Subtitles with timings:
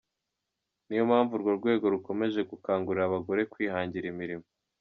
[0.83, 4.47] Iyo niyo mpamvu urwo rwego rukomeje gukangurira abagore kwihangira imimo.